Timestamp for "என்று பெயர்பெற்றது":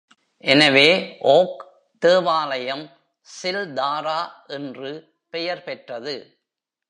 4.47-6.15